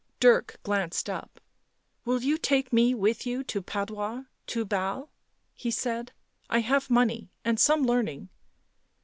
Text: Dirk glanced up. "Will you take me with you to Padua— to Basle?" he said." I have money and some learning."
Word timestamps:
Dirk 0.19 0.57
glanced 0.63 1.11
up. 1.11 1.39
"Will 2.05 2.23
you 2.23 2.35
take 2.35 2.73
me 2.73 2.95
with 2.95 3.27
you 3.27 3.43
to 3.43 3.61
Padua— 3.61 4.27
to 4.47 4.65
Basle?" 4.65 5.11
he 5.53 5.69
said." 5.69 6.11
I 6.49 6.61
have 6.61 6.89
money 6.89 7.29
and 7.45 7.59
some 7.59 7.83
learning." 7.83 8.29